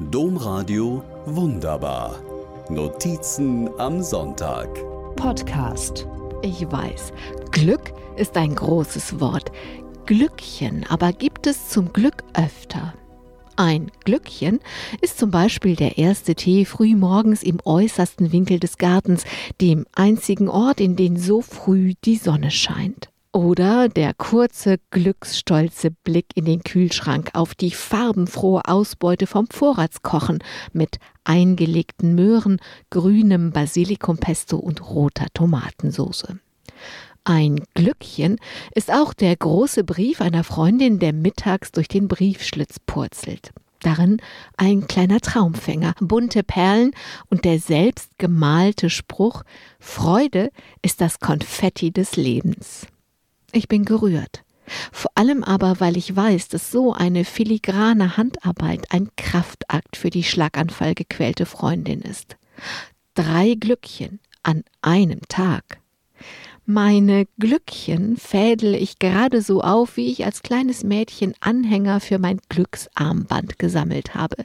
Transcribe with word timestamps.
Domradio 0.00 1.04
Wunderbar. 1.24 2.16
Notizen 2.68 3.70
am 3.78 4.02
Sonntag. 4.02 4.68
Podcast. 5.14 6.08
Ich 6.42 6.68
weiß, 6.68 7.12
Glück 7.52 7.92
ist 8.16 8.36
ein 8.36 8.56
großes 8.56 9.20
Wort. 9.20 9.52
Glückchen 10.04 10.84
aber 10.88 11.12
gibt 11.12 11.46
es 11.46 11.68
zum 11.68 11.92
Glück 11.92 12.24
öfter. 12.34 12.92
Ein 13.54 13.92
Glückchen 14.04 14.58
ist 15.00 15.16
zum 15.16 15.30
Beispiel 15.30 15.76
der 15.76 15.96
erste 15.96 16.34
Tee 16.34 16.64
früh 16.64 16.96
morgens 16.96 17.44
im 17.44 17.60
äußersten 17.64 18.32
Winkel 18.32 18.58
des 18.58 18.78
Gartens, 18.78 19.22
dem 19.60 19.86
einzigen 19.94 20.48
Ort, 20.48 20.80
in 20.80 20.96
den 20.96 21.16
so 21.16 21.40
früh 21.40 21.94
die 22.04 22.16
Sonne 22.16 22.50
scheint. 22.50 23.10
Oder 23.34 23.88
der 23.88 24.14
kurze, 24.14 24.78
glücksstolze 24.90 25.90
Blick 25.90 26.26
in 26.36 26.44
den 26.44 26.62
Kühlschrank 26.62 27.30
auf 27.32 27.56
die 27.56 27.72
farbenfrohe 27.72 28.62
Ausbeute 28.64 29.26
vom 29.26 29.48
Vorratskochen 29.48 30.38
mit 30.72 30.98
eingelegten 31.24 32.14
Möhren, 32.14 32.60
grünem 32.90 33.50
Basilikumpesto 33.50 34.56
und 34.56 34.88
roter 34.88 35.26
Tomatensauce. 35.34 36.28
Ein 37.24 37.64
Glückchen 37.74 38.38
ist 38.72 38.92
auch 38.92 39.12
der 39.12 39.34
große 39.34 39.82
Brief 39.82 40.20
einer 40.20 40.44
Freundin, 40.44 41.00
der 41.00 41.12
mittags 41.12 41.72
durch 41.72 41.88
den 41.88 42.06
Briefschlitz 42.06 42.76
purzelt. 42.86 43.50
Darin 43.80 44.18
ein 44.56 44.86
kleiner 44.86 45.18
Traumfänger, 45.18 45.94
bunte 45.98 46.44
Perlen 46.44 46.92
und 47.30 47.44
der 47.44 47.58
selbst 47.58 48.16
gemalte 48.16 48.90
Spruch 48.90 49.42
Freude 49.80 50.52
ist 50.82 51.00
das 51.00 51.18
Konfetti 51.18 51.90
des 51.90 52.14
Lebens. 52.14 52.86
Ich 53.54 53.68
bin 53.68 53.84
gerührt. 53.84 54.42
Vor 54.90 55.12
allem 55.14 55.44
aber, 55.44 55.78
weil 55.78 55.96
ich 55.96 56.14
weiß, 56.14 56.48
dass 56.48 56.72
so 56.72 56.92
eine 56.92 57.24
filigrane 57.24 58.16
Handarbeit 58.16 58.90
ein 58.90 59.08
Kraftakt 59.16 59.96
für 59.96 60.10
die 60.10 60.24
schlaganfallgequälte 60.24 61.46
Freundin 61.46 62.00
ist. 62.00 62.36
Drei 63.14 63.54
Glückchen 63.54 64.18
an 64.42 64.64
einem 64.82 65.20
Tag. 65.28 65.78
Meine 66.66 67.26
Glückchen 67.38 68.16
fädel 68.16 68.74
ich 68.74 68.98
gerade 68.98 69.40
so 69.40 69.60
auf, 69.60 69.96
wie 69.96 70.10
ich 70.10 70.24
als 70.24 70.42
kleines 70.42 70.82
Mädchen 70.82 71.34
Anhänger 71.38 72.00
für 72.00 72.18
mein 72.18 72.40
Glücksarmband 72.48 73.60
gesammelt 73.60 74.16
habe. 74.16 74.44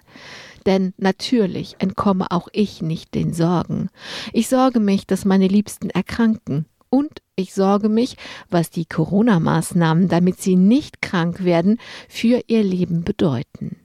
Denn 0.68 0.94
natürlich 0.98 1.78
entkomme 1.80 2.28
auch 2.30 2.48
ich 2.52 2.84
nicht 2.84 3.16
den 3.16 3.34
Sorgen. 3.34 3.90
Ich 4.34 4.50
sorge 4.50 4.80
mich, 4.80 5.08
dass 5.08 5.26
meine 5.26 5.48
Liebsten 5.48 5.90
erkranken 5.90 6.66
und 6.90 7.22
ich 7.40 7.54
sorge 7.54 7.90
mich, 7.90 8.18
was 8.50 8.70
die 8.70 8.86
Corona-Maßnahmen, 8.86 10.08
damit 10.08 10.42
sie 10.42 10.56
nicht 10.56 11.02
krank 11.02 11.44
werden, 11.44 11.80
für 12.08 12.42
ihr 12.48 12.64
Leben 12.64 13.04
bedeuten. 13.04 13.78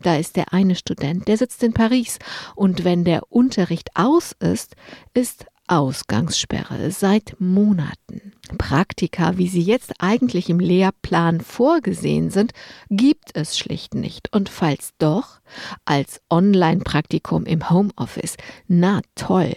Da 0.00 0.16
ist 0.16 0.36
der 0.36 0.52
eine 0.52 0.76
Student, 0.76 1.26
der 1.26 1.36
sitzt 1.36 1.62
in 1.62 1.72
Paris, 1.72 2.18
und 2.54 2.84
wenn 2.84 3.04
der 3.04 3.32
Unterricht 3.32 3.90
aus 3.94 4.32
ist, 4.38 4.76
ist 5.12 5.46
Ausgangssperre 5.68 6.90
seit 6.90 7.36
Monaten. 7.38 8.32
Praktika, 8.56 9.36
wie 9.36 9.48
sie 9.48 9.60
jetzt 9.60 9.92
eigentlich 9.98 10.48
im 10.48 10.60
Lehrplan 10.60 11.40
vorgesehen 11.40 12.30
sind, 12.30 12.52
gibt 12.88 13.36
es 13.36 13.58
schlicht 13.58 13.94
nicht. 13.94 14.34
Und 14.34 14.48
falls 14.48 14.92
doch, 14.98 15.40
als 15.84 16.20
Online-Praktikum 16.30 17.44
im 17.44 17.68
Homeoffice. 17.68 18.36
Na 18.66 19.02
toll. 19.14 19.54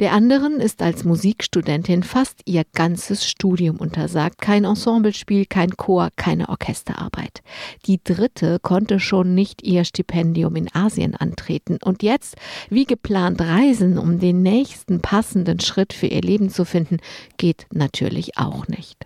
Der 0.00 0.12
anderen 0.12 0.60
ist 0.60 0.82
als 0.82 1.04
Musikstudentin 1.04 2.02
fast 2.02 2.40
ihr 2.46 2.64
ganzes 2.72 3.28
Studium 3.28 3.76
untersagt. 3.76 4.40
Kein 4.40 4.64
Ensemblespiel, 4.64 5.46
kein 5.46 5.76
Chor, 5.76 6.10
keine 6.16 6.48
Orchesterarbeit. 6.48 7.42
Die 7.86 8.00
dritte 8.02 8.58
konnte 8.60 9.00
schon 9.00 9.34
nicht 9.34 9.62
ihr 9.62 9.84
Stipendium 9.84 10.56
in 10.56 10.74
Asien 10.74 11.14
antreten 11.14 11.78
und 11.84 12.02
jetzt, 12.02 12.36
wie 12.70 12.84
geplant, 12.84 13.40
reisen, 13.40 13.98
um 13.98 14.18
den 14.18 14.42
nächsten 14.42 15.00
passenden 15.00 15.60
Schritt 15.60 15.92
für 15.92 16.06
ihr 16.06 16.22
Leben 16.22 16.50
zu 16.50 16.64
finden, 16.64 16.98
geht 17.36 17.66
natürlich 17.72 18.38
auch 18.38 18.68
nicht. 18.68 19.04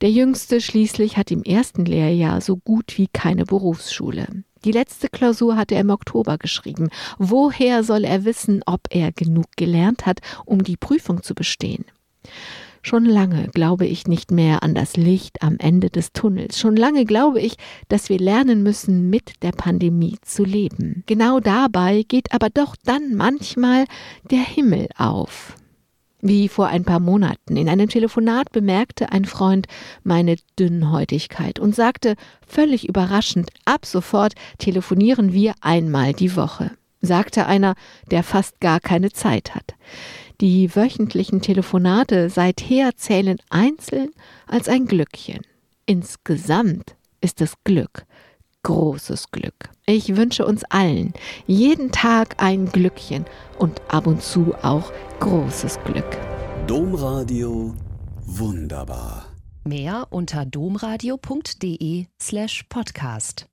Der 0.00 0.10
Jüngste 0.10 0.60
schließlich 0.60 1.16
hat 1.16 1.30
im 1.30 1.42
ersten 1.42 1.84
Lehrjahr 1.84 2.40
so 2.40 2.56
gut 2.56 2.96
wie 2.96 3.08
keine 3.12 3.44
Berufsschule. 3.44 4.44
Die 4.64 4.72
letzte 4.72 5.08
Klausur 5.08 5.56
hat 5.56 5.72
er 5.72 5.80
im 5.80 5.90
Oktober 5.90 6.36
geschrieben. 6.38 6.90
Woher 7.18 7.82
soll 7.82 8.04
er 8.04 8.24
wissen, 8.24 8.62
ob 8.66 8.82
er 8.90 9.12
genug 9.12 9.46
gelernt 9.56 10.06
hat, 10.06 10.20
um 10.44 10.62
die 10.62 10.76
Prüfung 10.76 11.22
zu 11.22 11.34
bestehen? 11.34 11.84
Schon 12.82 13.04
lange 13.04 13.48
glaube 13.48 13.86
ich 13.86 14.06
nicht 14.06 14.30
mehr 14.30 14.62
an 14.62 14.74
das 14.74 14.96
Licht 14.96 15.42
am 15.42 15.56
Ende 15.58 15.90
des 15.90 16.12
Tunnels. 16.12 16.58
Schon 16.58 16.76
lange 16.76 17.04
glaube 17.04 17.40
ich, 17.40 17.56
dass 17.88 18.08
wir 18.08 18.18
lernen 18.18 18.62
müssen, 18.62 19.10
mit 19.10 19.42
der 19.42 19.52
Pandemie 19.52 20.16
zu 20.22 20.44
leben. 20.44 21.04
Genau 21.06 21.40
dabei 21.40 22.04
geht 22.08 22.32
aber 22.32 22.48
doch 22.48 22.76
dann 22.84 23.14
manchmal 23.14 23.84
der 24.30 24.40
Himmel 24.40 24.88
auf. 24.96 25.56
Wie 26.22 26.48
vor 26.48 26.66
ein 26.68 26.84
paar 26.84 27.00
Monaten. 27.00 27.56
In 27.56 27.68
einem 27.68 27.88
Telefonat 27.88 28.52
bemerkte 28.52 29.10
ein 29.12 29.24
Freund 29.24 29.66
meine 30.02 30.36
Dünnhäutigkeit 30.58 31.58
und 31.58 31.74
sagte 31.74 32.14
völlig 32.46 32.88
überraschend, 32.88 33.50
ab 33.64 33.86
sofort 33.86 34.34
telefonieren 34.58 35.32
wir 35.32 35.54
einmal 35.60 36.12
die 36.12 36.36
Woche. 36.36 36.72
Sagte 37.00 37.46
einer, 37.46 37.74
der 38.10 38.22
fast 38.22 38.60
gar 38.60 38.80
keine 38.80 39.10
Zeit 39.10 39.54
hat. 39.54 39.74
Die 40.42 40.74
wöchentlichen 40.76 41.40
Telefonate 41.40 42.28
seither 42.28 42.96
zählen 42.96 43.38
einzeln 43.48 44.10
als 44.46 44.68
ein 44.68 44.86
Glückchen. 44.86 45.40
Insgesamt 45.86 46.96
ist 47.22 47.40
es 47.40 47.54
Glück, 47.64 48.04
großes 48.62 49.30
Glück. 49.30 49.70
Ich 49.86 50.16
wünsche 50.16 50.46
uns 50.46 50.64
allen 50.64 51.12
jeden 51.46 51.92
Tag 51.92 52.42
ein 52.42 52.66
Glückchen 52.66 53.24
und 53.58 53.80
ab 53.88 54.06
und 54.06 54.22
zu 54.22 54.54
auch 54.62 54.92
großes 55.20 55.78
Glück. 55.84 56.18
Domradio 56.66 57.74
wunderbar. 58.24 59.26
Mehr 59.64 60.06
unter 60.10 60.46
domradio.de 60.46 62.06
slash 62.20 62.64
podcast. 62.68 63.46